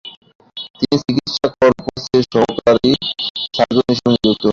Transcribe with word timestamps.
তিনি 0.77 0.95
চিকিৎসা 1.03 1.47
কর্পসে 1.55 2.17
সহকারী 2.25 2.91
সার্জন 3.55 3.85
হিসেবে 3.89 4.09
নিযুক্ত 4.13 4.41
হন। 4.41 4.49